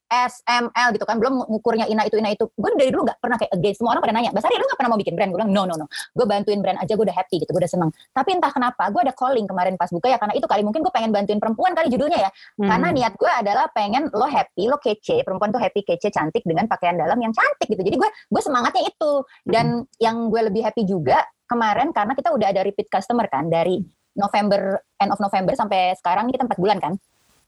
[0.47, 1.15] M, L gitu kan.
[1.19, 2.47] Belum ngukurnya ina itu, ina itu.
[2.55, 3.79] Gue dari dulu gak pernah kayak against.
[3.81, 5.29] Semua orang pada nanya, Basari lu gak pernah mau bikin brand?
[5.33, 5.85] Gue bilang, no, no, no.
[6.15, 7.51] Gue bantuin brand aja, gue udah happy gitu.
[7.51, 7.89] Gue udah seneng.
[8.15, 10.17] Tapi entah kenapa, gue ada calling kemarin pas buka ya.
[10.17, 12.29] Karena itu kali mungkin gue pengen bantuin perempuan kali judulnya ya.
[12.61, 12.69] Hmm.
[12.69, 15.21] Karena niat gue adalah pengen lo happy, lo kece.
[15.25, 17.81] Perempuan tuh happy, kece, cantik dengan pakaian dalam yang cantik gitu.
[17.81, 19.11] Jadi gue gue semangatnya itu.
[19.43, 20.01] Dan hmm.
[20.01, 23.47] yang gue lebih happy juga kemarin karena kita udah ada repeat customer kan.
[23.51, 23.81] Dari
[24.15, 26.95] November, end of November sampai sekarang ini kita 4 bulan kan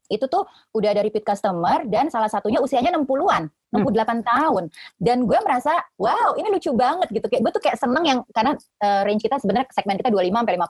[0.07, 4.19] itu tuh udah ada repeat customer dan salah satunya usianya 60-an, 68 hmm.
[4.23, 4.63] tahun.
[4.95, 7.27] Dan gue merasa, wow, ini lucu banget gitu.
[7.27, 10.55] Kayak gue tuh kayak seneng yang karena uh, range kita sebenarnya segmen kita 25 sampai
[10.55, 10.63] 50.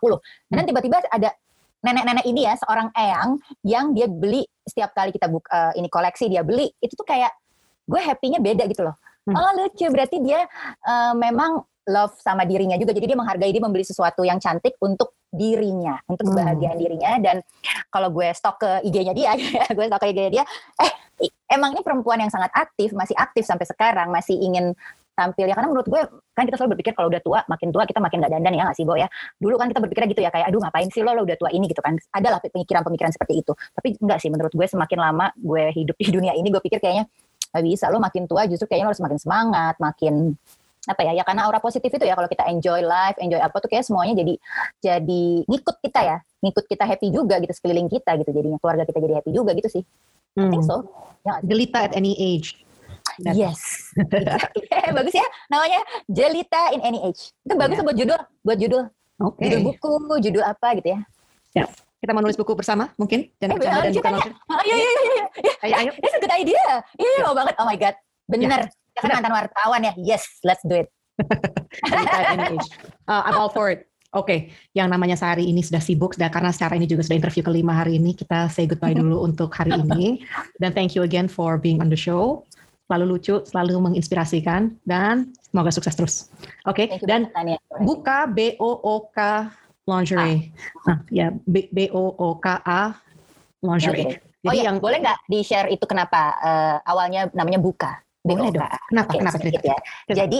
[0.50, 0.68] Dan hmm.
[0.74, 1.30] tiba-tiba ada
[1.78, 3.30] nenek-nenek ini ya, seorang eyang
[3.62, 7.32] yang dia beli setiap kali kita buka uh, ini koleksi dia beli, itu tuh kayak
[7.88, 8.98] gue happy-nya beda gitu loh.
[9.28, 9.36] Hmm.
[9.36, 10.44] Oh lucu, berarti dia
[10.88, 12.92] uh, memang love sama dirinya juga.
[12.92, 16.34] Jadi dia menghargai dia membeli sesuatu yang cantik untuk dirinya, untuk hmm.
[16.36, 16.84] kebahagiaan hmm.
[16.84, 17.12] dirinya.
[17.20, 17.38] Dan
[17.90, 19.32] kalau gue stok ke IG-nya dia,
[19.76, 20.44] gue stok ke IG-nya dia,
[20.84, 20.92] eh
[21.50, 24.76] emang ini perempuan yang sangat aktif, masih aktif sampai sekarang, masih ingin
[25.18, 26.02] tampil ya karena menurut gue
[26.38, 28.78] kan kita selalu berpikir kalau udah tua makin tua kita makin gak dandan ya nggak
[28.78, 29.10] sih Bo ya
[29.42, 31.66] dulu kan kita berpikir gitu ya kayak aduh ngapain sih lo lo udah tua ini
[31.66, 35.98] gitu kan adalah pemikiran-pemikiran seperti itu tapi enggak sih menurut gue semakin lama gue hidup
[35.98, 37.10] di dunia ini gue pikir kayaknya
[37.50, 40.38] gak bisa lo makin tua justru kayaknya lo harus makin semangat makin
[40.88, 41.12] apa ya?
[41.20, 44.16] Ya karena aura positif itu ya kalau kita enjoy life enjoy apa tuh kayak semuanya
[44.16, 44.34] jadi
[44.80, 46.18] jadi ngikut kita ya.
[46.42, 48.58] Ngikut kita happy juga gitu sekeliling kita gitu jadinya.
[48.58, 49.84] Keluarga kita jadi happy juga gitu sih.
[50.40, 50.48] Hmm.
[50.48, 50.72] I think hmm.
[50.72, 50.88] so.
[51.28, 52.56] Ya, Jelita at any age.
[53.26, 53.92] That yes.
[54.98, 55.28] Bagus ya.
[55.52, 57.36] Namanya Jelita in any age.
[57.44, 57.86] Itu bagus yeah.
[57.86, 58.20] buat judul.
[58.46, 58.84] Buat judul.
[59.18, 59.50] Okay.
[59.50, 61.00] judul buku judul apa gitu ya.
[61.58, 61.66] Ya.
[61.98, 63.26] Kita menulis buku bersama mungkin?
[63.42, 64.30] Dan eh, dan bukan ayo
[64.62, 65.26] ayo ayo ayo
[65.66, 65.76] ayo.
[65.82, 66.86] Ayo it's a good idea.
[66.94, 67.96] Iya yeah, mau banget oh my god.
[68.30, 69.94] Bener yeah kan mantan wartawan ya.
[69.98, 70.90] Yes, let's do it.
[73.10, 73.86] uh, I'm all for it.
[74.16, 74.40] Oke, okay.
[74.72, 78.00] yang namanya Sari ini sudah sibuk, dan karena secara ini juga sudah interview kelima hari
[78.00, 80.24] ini, kita say goodbye dulu untuk hari ini.
[80.58, 82.48] Dan thank you again for being on the show.
[82.88, 86.16] Selalu lucu, selalu menginspirasikan, dan semoga sukses terus.
[86.64, 87.04] Oke, okay.
[87.04, 87.28] dan
[87.84, 89.52] buka B O O K
[89.84, 90.56] lingerie.
[90.88, 90.96] Ah.
[90.96, 92.96] Nah, ya B, B O O K A
[93.60, 94.24] lingerie.
[94.48, 98.07] Oh Jadi iya, yang boleh nggak di share itu kenapa uh, awalnya namanya buka?
[98.28, 98.68] Boleh dong.
[98.92, 99.10] Kenapa?
[99.10, 99.60] Okay, Kenapa cerita?
[99.64, 99.78] Ya.
[100.12, 100.40] Jadi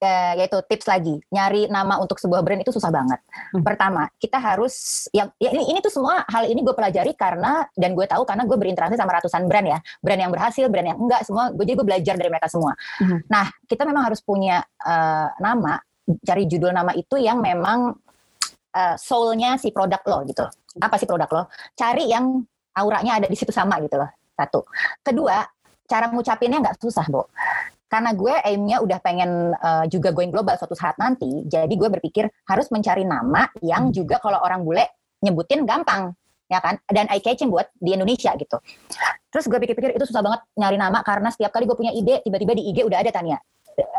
[0.00, 3.20] uh, yaitu tips lagi nyari nama untuk sebuah brand itu susah banget.
[3.52, 3.62] Hmm.
[3.62, 7.92] Pertama kita harus yang ya ini, ini tuh semua hal ini gue pelajari karena dan
[7.92, 11.22] gue tahu karena gue berinteraksi sama ratusan brand ya, brand yang berhasil, brand yang enggak
[11.28, 11.52] semua.
[11.52, 12.72] Gue jadi gue belajar dari mereka semua.
[12.98, 13.20] Hmm.
[13.28, 15.78] Nah kita memang harus punya uh, nama,
[16.24, 17.94] cari judul nama itu yang memang
[18.74, 20.44] uh, soulnya si produk lo gitu.
[20.80, 21.42] Apa sih produk lo?
[21.76, 22.40] Cari yang
[22.74, 24.10] auranya ada di situ sama gitu loh.
[24.40, 24.64] Satu.
[25.04, 25.44] Kedua,
[25.90, 27.26] cara ngucapinnya nggak susah, Bu.
[27.90, 32.30] Karena gue aimnya udah pengen uh, juga going global suatu saat nanti, jadi gue berpikir
[32.46, 34.86] harus mencari nama yang juga kalau orang bule
[35.26, 36.14] nyebutin gampang
[36.46, 36.78] ya kan?
[36.86, 38.62] Dan eye catching buat di Indonesia gitu.
[39.30, 42.54] Terus gue pikir-pikir itu susah banget nyari nama karena setiap kali gue punya ide tiba-tiba
[42.54, 43.38] di IG udah ada Tania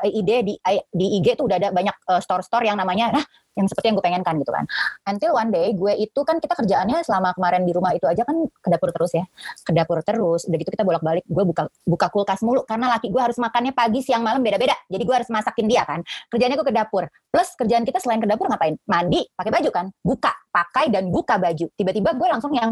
[0.07, 0.53] ide di
[0.91, 3.25] di IG tuh udah ada banyak uh, store-store yang namanya nah
[3.59, 4.65] yang seperti yang gue pengenkan gitu kan.
[5.03, 8.47] Until one day gue itu kan kita kerjaannya selama kemarin di rumah itu aja kan
[8.47, 9.25] ke dapur terus ya.
[9.63, 10.47] Ke dapur terus.
[10.47, 13.99] Udah gitu kita bolak-balik gue buka buka kulkas mulu karena laki gue harus makannya pagi,
[13.99, 14.75] siang, malam beda-beda.
[14.87, 15.99] Jadi gue harus masakin dia kan.
[16.31, 17.03] Kerjanya gue ke dapur.
[17.27, 18.79] Plus kerjaan kita selain ke dapur ngapain?
[18.87, 19.85] Mandi, pakai baju kan.
[19.99, 21.65] Buka, pakai dan buka baju.
[21.75, 22.71] Tiba-tiba gue langsung yang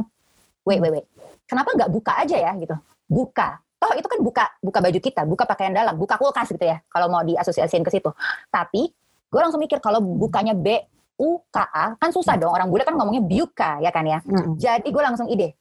[0.63, 1.05] wait wait wait.
[1.43, 2.75] Kenapa nggak buka aja ya gitu?
[3.09, 6.83] Buka oh itu kan buka buka baju kita, buka pakaian dalam, buka kulkas gitu ya.
[6.91, 8.11] Kalau mau diasosiasiin ke situ.
[8.51, 8.91] Tapi
[9.29, 10.83] gue langsung mikir kalau bukanya B
[11.19, 14.19] U K A kan susah dong orang bule kan ngomongnya biuka ya kan ya.
[14.23, 14.55] Mm.
[14.59, 15.55] Jadi gue langsung ide.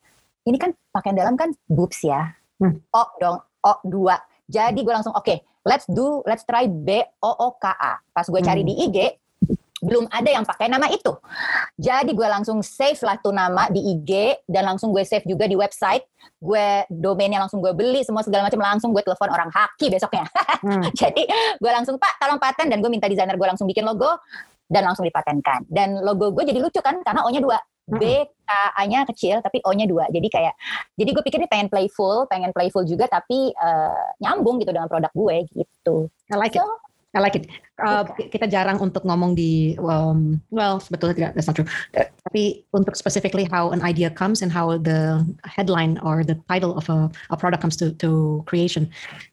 [0.46, 2.34] Ini kan pakaian dalam kan boobs ya.
[2.58, 2.80] Mm.
[2.90, 4.18] O dong, O dua.
[4.48, 8.00] Jadi gue langsung oke, okay, let's do let's try B O O K A.
[8.14, 8.68] Pas gue cari mm.
[8.68, 8.98] di IG
[9.78, 11.14] belum ada yang pakai nama itu.
[11.78, 15.54] Jadi gue langsung save lah tuh nama di IG dan langsung gue save juga di
[15.54, 16.02] website.
[16.38, 20.26] Gue domainnya langsung gue beli semua segala macam langsung gue telepon orang haki besoknya.
[20.66, 20.90] hmm.
[21.00, 21.22] Jadi
[21.58, 24.18] gue langsung Pak tolong paten dan gue minta desainer gue langsung bikin logo
[24.66, 25.64] dan langsung dipatenkan.
[25.70, 27.58] Dan logo gue jadi lucu kan karena O-nya dua.
[27.88, 27.96] Hmm.
[27.96, 30.10] B K A-nya kecil tapi O-nya dua.
[30.12, 30.54] Jadi kayak
[30.92, 35.12] jadi gue pikir ini pengen playful, pengen playful juga tapi uh, nyambung gitu dengan produk
[35.16, 36.12] gue gitu.
[36.28, 36.68] I like so, it.
[37.16, 37.48] I like it.
[37.78, 41.68] Uh, kita jarang untuk ngomong di um, well sebetulnya tidak that's not true.
[41.94, 46.76] Uh, tapi untuk specifically how an idea comes and how the headline or the title
[46.76, 48.84] of a, a product comes to to creation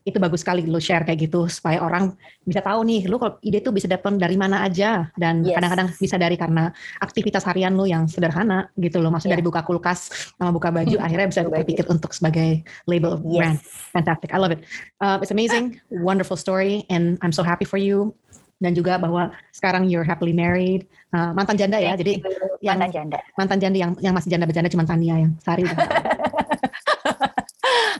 [0.08, 2.16] itu bagus sekali lo share kayak gitu supaya orang
[2.48, 6.00] bisa tahu nih lo kalau ide itu bisa datang dari mana aja dan kadang-kadang yes.
[6.00, 6.72] bisa dari karena
[7.04, 9.44] aktivitas harian lo yang sederhana gitu loh maksudnya yeah.
[9.44, 13.36] dari buka kulkas sama buka baju akhirnya bisa berpikir untuk sebagai label of yes.
[13.36, 13.58] brand.
[13.92, 14.64] Fantastic, I love it.
[15.04, 18.16] Uh, it's amazing, wonderful story and I'm so happy for you
[18.63, 22.24] dan juga bahwa sekarang you're happily married uh, mantan janda ya jadi
[22.63, 25.68] yang mantan janda mantan janda yang yang masih janda berjanda cuma Tania yang Sari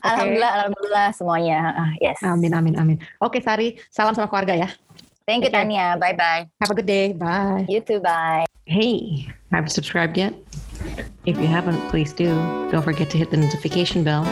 [0.06, 0.14] Okay.
[0.14, 1.60] Alhamdulillah, alhamdulillah semuanya.
[1.74, 2.22] Uh, yes.
[2.22, 2.98] Amin, amin, amin.
[3.26, 4.70] Oke, okay, Sari, salam sama keluarga ya.
[5.26, 5.98] Thank you, Tania.
[5.98, 6.46] Bye bye.
[6.62, 7.10] Have a good day.
[7.18, 7.66] Bye.
[7.66, 7.98] You too.
[7.98, 8.46] Bye.
[8.70, 10.38] Hey, have you subscribed yet?
[11.26, 12.30] If you haven't, please do.
[12.70, 14.26] Don't forget to hit the notification bell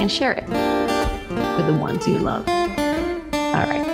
[0.00, 2.48] and share it with the ones you love.
[2.48, 3.93] All right.